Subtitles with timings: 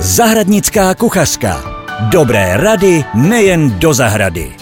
[0.00, 1.62] Zahradnická kuchařka.
[2.12, 4.56] Dobré rady nejen do zahrady.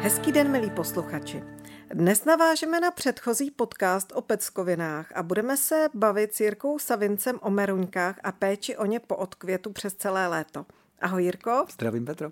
[0.00, 1.42] Hezký den, milí posluchači.
[1.94, 7.50] Dnes navážeme na předchozí podcast o peckovinách a budeme se bavit s Jirkou Savincem o
[7.50, 10.66] meruňkách a péči o ně po odkvětu přes celé léto.
[11.00, 11.64] Ahoj Jirko.
[11.72, 12.30] Zdravím Petro.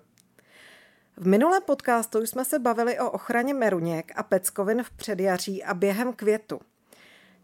[1.17, 6.13] V minulém podcastu jsme se bavili o ochraně meruněk a peckovin v předjaří a během
[6.13, 6.59] květu.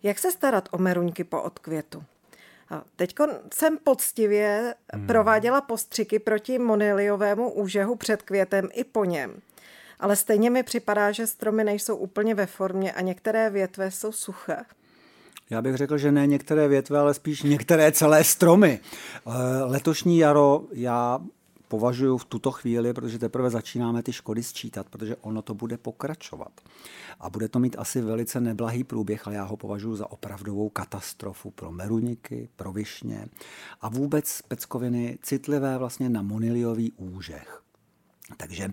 [0.04, 2.04] Jak se starat o meruňky po odkvětu?
[2.95, 3.16] Teď
[3.54, 5.08] jsem poctivě hmm.
[5.08, 9.41] prováděla postřiky proti moniliovému úžehu před květem i po něm.
[10.00, 14.58] Ale stejně mi připadá, že stromy nejsou úplně ve formě a některé větve jsou suché.
[15.50, 18.80] Já bych řekl, že ne některé větve, ale spíš některé celé stromy.
[18.80, 19.31] Eh,
[19.64, 21.20] letošní jaro já
[21.73, 26.62] považuji v tuto chvíli, protože teprve začínáme ty škody sčítat, protože ono to bude pokračovat.
[27.20, 31.52] A bude to mít asi velice neblahý průběh, ale já ho považuji za opravdovou katastrofu
[31.52, 33.28] pro meruníky, pro višně
[33.81, 37.62] a vůbec peckoviny citlivé vlastně na moniliový úžeh.
[38.38, 38.69] Takže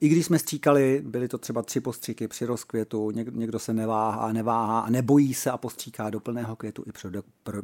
[0.00, 4.80] i když jsme stříkali, byly to třeba tři postříky při rozkvětu, někdo se neváhá, neváhá
[4.80, 6.92] a nebojí se a postříká do plného květu i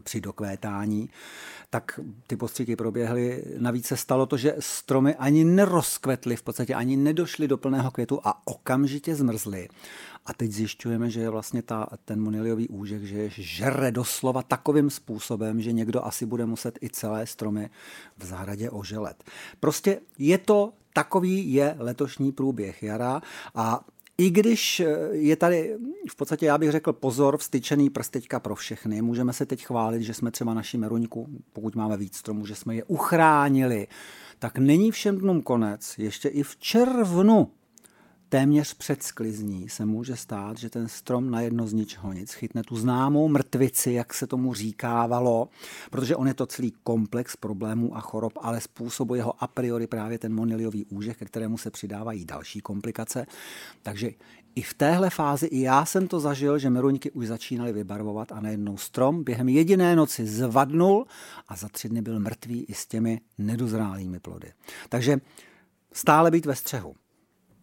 [0.02, 1.10] při dokvétání,
[1.70, 3.44] tak ty postříky proběhly.
[3.58, 8.20] Navíc se stalo to, že stromy ani nerozkvetly, v podstatě ani nedošly do plného květu
[8.24, 9.68] a okamžitě zmrzly.
[10.28, 14.90] A teď zjišťujeme, že je vlastně ta, ten moniliový úžek, že je žere doslova takovým
[14.90, 17.70] způsobem, že někdo asi bude muset i celé stromy
[18.18, 19.24] v zahradě oželet.
[19.60, 23.22] Prostě je to takový je letošní průběh jara
[23.54, 23.84] a
[24.18, 25.76] i když je tady,
[26.10, 30.02] v podstatě já bych řekl pozor, vstyčený prst teďka pro všechny, můžeme se teď chválit,
[30.02, 33.86] že jsme třeba naši meruňku, pokud máme víc stromů, že jsme je uchránili,
[34.38, 35.94] tak není všem dnům konec.
[35.98, 37.50] Ještě i v červnu
[38.28, 42.76] téměř před sklizní se může stát, že ten strom najednou z ničeho nic chytne tu
[42.76, 45.48] známou mrtvici, jak se tomu říkávalo,
[45.90, 50.18] protože on je to celý komplex problémů a chorob, ale způsobuje ho a priori právě
[50.18, 53.26] ten moniliový úžeh, ke kterému se přidávají další komplikace.
[53.82, 54.10] Takže
[54.54, 58.40] i v téhle fázi i já jsem to zažil, že meruňky už začínaly vybarvovat a
[58.40, 61.06] najednou strom během jediné noci zvadnul
[61.48, 64.52] a za tři dny byl mrtvý i s těmi nedozrálými plody.
[64.88, 65.18] Takže
[65.92, 66.94] stále být ve střehu.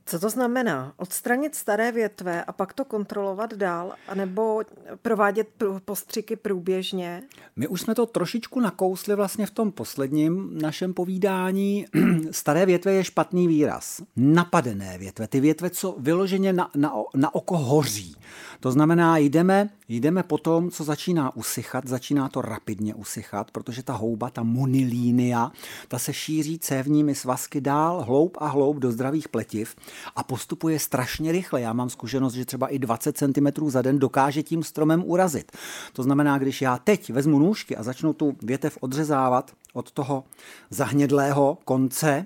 [0.07, 0.93] Co to znamená?
[0.97, 4.61] Odstranit staré větve a pak to kontrolovat dál, anebo
[5.01, 5.47] provádět
[5.85, 7.23] postřiky průběžně?
[7.55, 11.85] My už jsme to trošičku nakousli vlastně v tom posledním našem povídání.
[12.31, 14.01] Staré větve je špatný výraz.
[14.15, 18.15] Napadené větve, ty větve, co vyloženě na, na, na oko hoří.
[18.59, 23.93] To znamená, jdeme, jdeme po tom, co začíná usychat, začíná to rapidně usychat, protože ta
[23.93, 25.51] houba, ta monilínia,
[25.87, 29.75] ta se šíří cévními svazky dál, hloub a hloub do zdravých pletiv
[30.15, 31.61] a postupuje strašně rychle.
[31.61, 35.51] Já mám zkušenost, že třeba i 20 cm za den dokáže tím stromem urazit.
[35.93, 40.23] To znamená, když já teď vezmu nůžky a začnu tu větev odřezávat od toho
[40.69, 42.25] zahnědlého konce,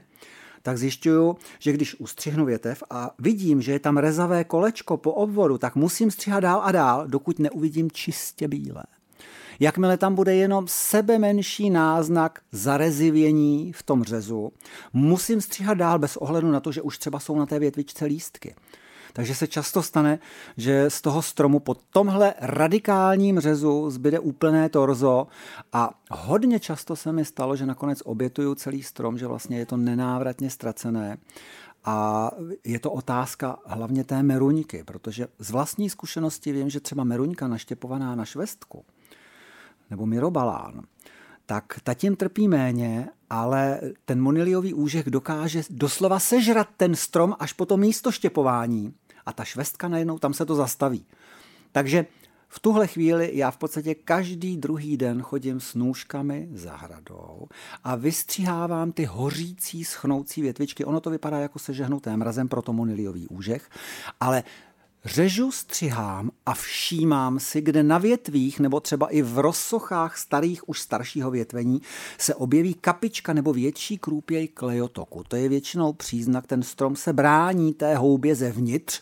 [0.61, 5.57] tak zjišťuju, že když ustřihnu větev a vidím, že je tam rezavé kolečko po obvodu,
[5.57, 8.83] tak musím stříhat dál a dál, dokud neuvidím čistě bílé.
[9.59, 14.51] Jakmile tam bude jenom sebe menší náznak zarezivění v tom řezu,
[14.93, 18.55] musím stříhat dál bez ohledu na to, že už třeba jsou na té větvičce lístky.
[19.13, 20.19] Takže se často stane,
[20.57, 25.27] že z toho stromu po tomhle radikálním řezu zbyde úplné torzo
[25.73, 29.77] a hodně často se mi stalo, že nakonec obětuju celý strom, že vlastně je to
[29.77, 31.17] nenávratně ztracené.
[31.85, 32.31] A
[32.63, 38.15] je to otázka hlavně té meruňky, protože z vlastní zkušenosti vím, že třeba meruňka naštěpovaná
[38.15, 38.85] na švestku
[39.89, 40.81] nebo mirobalán,
[41.49, 47.53] tak ta tím trpí méně, ale ten moniliový úžeh dokáže doslova sežrat ten strom až
[47.53, 48.93] po to místo štěpování
[49.25, 51.05] a ta švestka najednou tam se to zastaví.
[51.71, 52.05] Takže
[52.47, 57.47] v tuhle chvíli já v podstatě každý druhý den chodím s nůžkami za hradou
[57.83, 60.85] a vystřihávám ty hořící, schnoucí větvičky.
[60.85, 63.69] Ono to vypadá jako sežehnuté mrazem pro to moniliový úžeh,
[64.19, 64.43] ale
[65.05, 70.79] Řežu, střihám a všímám si, kde na větvích nebo třeba i v rozsochách starých už
[70.81, 71.81] staršího větvení
[72.17, 75.23] se objeví kapička nebo větší krůpěj klejotoku.
[75.27, 79.01] To je většinou příznak, ten strom se brání té houbě zevnitř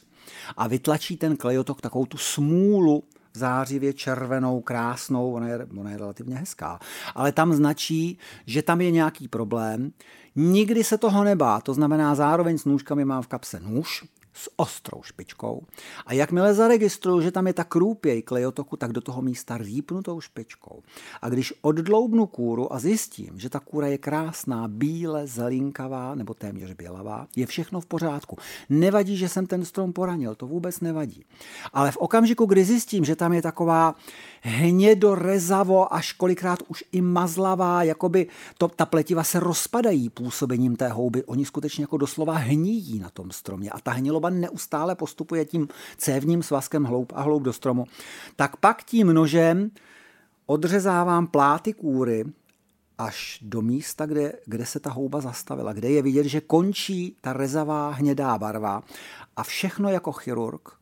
[0.57, 3.03] a vytlačí ten klejotok takovou tu smůlu
[3.33, 6.79] zářivě červenou, krásnou, ona je, ona je relativně hezká,
[7.15, 9.91] ale tam značí, že tam je nějaký problém.
[10.35, 14.03] Nikdy se toho nebá, to znamená zároveň s nůžkami mám v kapse nůž,
[14.37, 15.65] s ostrou špičkou
[16.05, 20.21] a jakmile zaregistruju, že tam je ta krůpěj klejotoku, tak do toho místa rýpnu tou
[20.21, 20.83] špičkou.
[21.21, 26.73] A když oddloubnu kůru a zjistím, že ta kůra je krásná, bíle, zelinkavá nebo téměř
[26.73, 28.37] bělavá, je všechno v pořádku.
[28.69, 31.25] Nevadí, že jsem ten strom poranil, to vůbec nevadí.
[31.73, 33.95] Ale v okamžiku, kdy zjistím, že tam je taková
[34.41, 41.23] hnědorezavo, až kolikrát už i mazlavá, jakoby to, ta pletiva se rozpadají působením té houby.
[41.23, 46.43] Oni skutečně jako doslova hníjí na tom stromě a ta hniloba neustále postupuje tím cévním
[46.43, 47.85] svazkem hloub a hloub do stromu.
[48.35, 49.71] Tak pak tím nožem
[50.45, 52.25] odřezávám pláty kůry
[52.97, 57.33] až do místa, kde, kde se ta houba zastavila, kde je vidět, že končí ta
[57.33, 58.83] rezavá hnědá barva
[59.35, 60.77] a všechno jako chirurg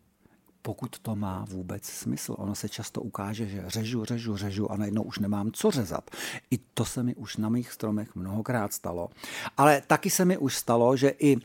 [0.65, 2.35] pokud to má vůbec smysl.
[2.37, 6.11] Ono se často ukáže, že řežu, řežu, řežu a najednou už nemám co řezat.
[6.51, 9.09] I to se mi už na mých stromech mnohokrát stalo.
[9.57, 11.37] Ale taky se mi už stalo, že i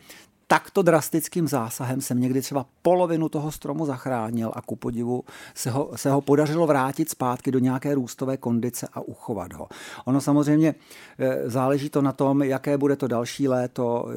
[0.50, 5.24] takto drastickým zásahem jsem někdy třeba polovinu toho stromu zachránil a ku podivu
[5.54, 9.68] se ho, se ho podařilo vrátit zpátky do nějaké růstové kondice a uchovat ho.
[10.04, 10.74] Ono samozřejmě
[11.18, 14.14] eh, záleží to na tom, jaké bude to další léto, eh,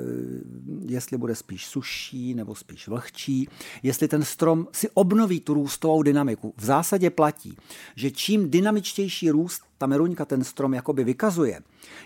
[0.85, 3.49] jestli bude spíš suší nebo spíš vlhčí,
[3.83, 6.53] jestli ten strom si obnoví tu růstovou dynamiku.
[6.57, 7.57] V zásadě platí,
[7.95, 11.61] že čím dynamičtější růst ta meruňka ten strom jakoby vykazuje,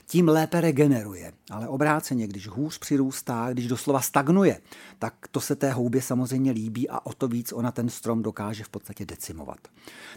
[0.08, 1.34] tím lépe regeneruje.
[1.52, 4.62] Ale obráceně, když hůř přirůstá, když doslova stagnuje,
[5.00, 8.64] tak to se té houbě samozřejmě líbí a o to víc ona ten strom dokáže
[8.64, 9.58] v podstatě decimovat.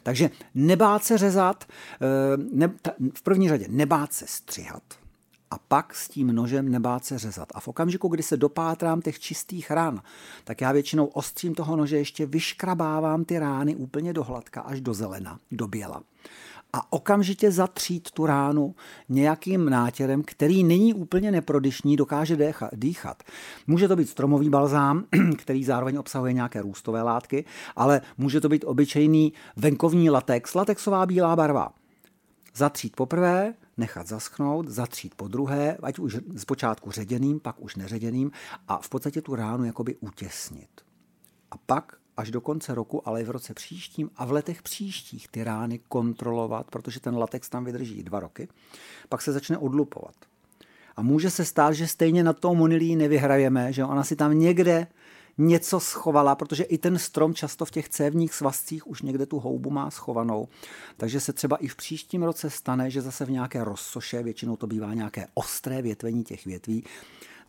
[0.03, 2.73] Takže nebát se řezat, eh, ne,
[3.15, 4.83] v první řadě nebát se střihat,
[5.51, 7.49] a pak s tím nožem nebát se řezat.
[7.55, 10.03] A v okamžiku, kdy se dopátrám těch čistých ran,
[10.45, 14.95] tak já většinou ostřím toho nože ještě vyškrabávám ty rány úplně do hladka až do
[14.95, 16.03] zelena, do běla
[16.72, 18.75] a okamžitě zatřít tu ránu
[19.08, 23.22] nějakým nátěrem, který není úplně neprodyšný, dokáže dýchat.
[23.67, 25.05] Může to být stromový balzám,
[25.38, 27.44] který zároveň obsahuje nějaké růstové látky,
[27.76, 31.72] ale může to být obyčejný venkovní latex, latexová bílá barva.
[32.55, 38.31] Zatřít poprvé, nechat zaschnout, zatřít po druhé, ať už zpočátku ředěným, pak už neředěným
[38.69, 40.70] a v podstatě tu ránu jakoby utěsnit.
[41.50, 45.28] A pak až do konce roku, ale i v roce příštím a v letech příštích
[45.28, 48.49] ty rány kontrolovat, protože ten latex tam vydrží dva roky,
[49.08, 50.14] pak se začne odlupovat.
[50.96, 54.87] A může se stát, že stejně na tom monilí nevyhrajeme, že ona si tam někde
[55.38, 59.70] něco schovala, protože i ten strom často v těch cévních svazcích už někde tu houbu
[59.70, 60.49] má schovanou.
[60.96, 64.66] Takže se třeba i v příštím roce stane, že zase v nějaké rozsoše, většinou to
[64.66, 66.84] bývá nějaké ostré větvení těch větví,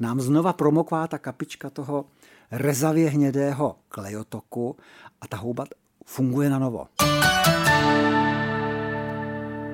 [0.01, 2.05] nám znova promokvá ta kapička toho
[2.51, 4.75] rezavě hnědého klejotoku
[5.21, 5.65] a ta houba
[6.05, 6.87] funguje na novo.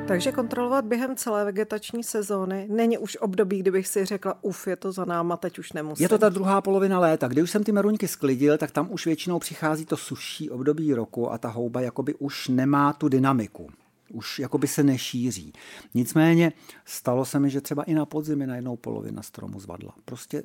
[0.07, 4.91] Takže kontrolovat během celé vegetační sezóny není už období, kdybych si řekla, uf, je to
[4.91, 6.03] za náma, teď už nemusím.
[6.03, 7.27] Je to ta druhá polovina léta.
[7.27, 11.31] Když už jsem ty meruňky sklidil, tak tam už většinou přichází to suší období roku
[11.31, 13.69] a ta houba jakoby už nemá tu dynamiku
[14.09, 15.53] už jakoby se nešíří.
[15.93, 16.53] Nicméně
[16.85, 19.93] stalo se mi, že třeba i na podzim najednou polovina stromu zvadla.
[20.05, 20.43] Prostě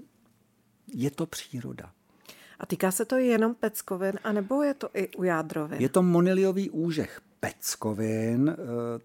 [0.95, 1.93] je to příroda.
[2.59, 5.81] A týká se to jenom peckovin, anebo je to i u jádrovin?
[5.81, 8.49] Je to moniliový úžeh peckovin.
[8.49, 8.57] Eh,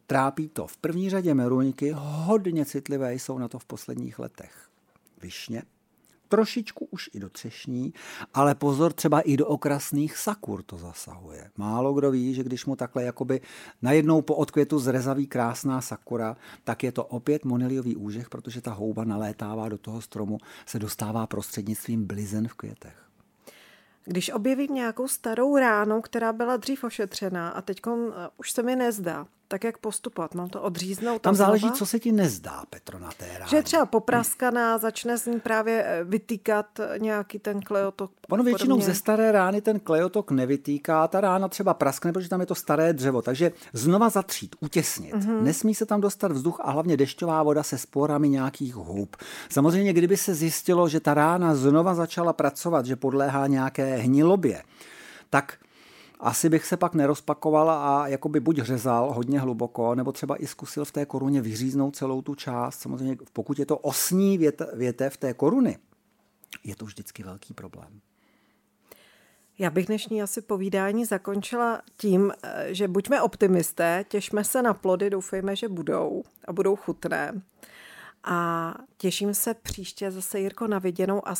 [0.07, 4.69] trápí to v první řadě meruňky, hodně citlivé jsou na to v posledních letech.
[5.21, 5.63] Višně,
[6.27, 7.93] trošičku už i do třešní,
[8.33, 11.51] ale pozor, třeba i do okrasných sakur to zasahuje.
[11.57, 13.41] Málo kdo ví, že když mu takhle jakoby
[13.81, 19.03] najednou po odkvětu zrezaví krásná sakura, tak je to opět moniliový úžeh, protože ta houba
[19.03, 23.07] nalétává do toho stromu, se dostává prostřednictvím blizen v květech.
[24.05, 28.75] Když objevím nějakou starou ránu, která byla dřív ošetřená a teď uh, už se mi
[28.75, 30.35] nezdá, tak jak postupovat?
[30.35, 31.21] Mám to odříznout?
[31.21, 31.75] Tam záleží, znova?
[31.75, 33.49] co se ti nezdá, Petro, na té ráně.
[33.49, 38.11] Že je třeba popraskaná, začne z ní právě eh, vytýkat nějaký ten kleotok.
[38.29, 38.93] Ono většinou podobně.
[38.93, 42.93] ze staré rány ten kleotok nevytýká, ta rána třeba praskne, protože tam je to staré
[42.93, 43.21] dřevo.
[43.21, 45.13] Takže znova zatřít, utěsnit.
[45.13, 45.41] Mm-hmm.
[45.41, 49.15] Nesmí se tam dostat vzduch a hlavně dešťová voda se sporami nějakých hub.
[49.49, 54.63] Samozřejmě, kdyby se zjistilo, že ta rána znova začala pracovat, že podléhá nějaké hnilobě,
[55.29, 55.57] tak
[56.19, 60.85] asi bych se pak nerozpakoval a jakoby buď řezal hodně hluboko, nebo třeba i zkusil
[60.85, 62.79] v té koruně vyříznout celou tu část.
[62.79, 65.77] Samozřejmě pokud je to osní věte, větev té koruny,
[66.63, 68.01] je to vždycky velký problém.
[69.59, 75.09] Já bych dnešní asi povídání zakončila tím, eh, že buďme optimisté, těšme se na plody,
[75.09, 77.41] doufejme, že budou a budou chutné.
[78.23, 81.35] A těším se příště zase, Jirko, na viděnou a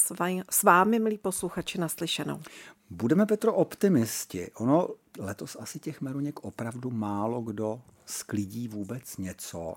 [0.49, 2.41] s vámi, milí posluchači, naslyšenou.
[2.89, 4.51] Budeme, Petro, optimisti.
[4.51, 4.87] Ono
[5.19, 9.75] letos asi těch meruněk opravdu málo kdo sklidí vůbec něco.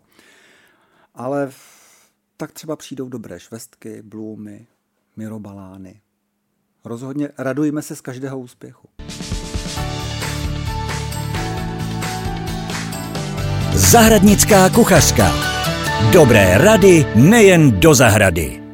[1.14, 1.50] Ale
[2.36, 4.66] tak třeba přijdou dobré švestky, blůmy,
[5.16, 6.00] mirobalány.
[6.84, 8.88] Rozhodně radujme se z každého úspěchu.
[13.74, 15.32] Zahradnická kuchařka.
[16.12, 18.69] Dobré rady nejen do zahrady.